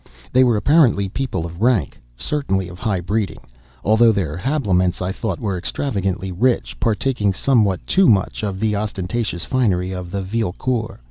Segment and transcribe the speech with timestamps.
[0.31, 6.31] They were, apparently, people of rank—certainly of high breeding—although their habiliments, I thought, were extravagantly
[6.31, 10.99] rich, partaking somewhat too much of the ostentatious finery of the vielle cour.